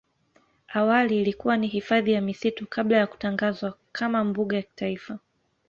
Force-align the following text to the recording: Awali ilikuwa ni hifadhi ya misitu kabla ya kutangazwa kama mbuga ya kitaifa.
Awali 0.67 1.21
ilikuwa 1.21 1.57
ni 1.57 1.67
hifadhi 1.67 2.11
ya 2.11 2.21
misitu 2.21 2.67
kabla 2.67 2.97
ya 2.97 3.07
kutangazwa 3.07 3.77
kama 3.91 4.23
mbuga 4.23 4.55
ya 4.55 4.61
kitaifa. 4.61 5.19